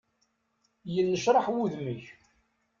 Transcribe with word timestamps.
Yennecraḥ 0.93 1.45
wudem-ik. 1.53 2.03